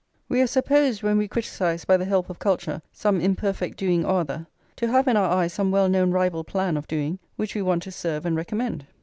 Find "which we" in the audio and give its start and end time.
7.35-7.61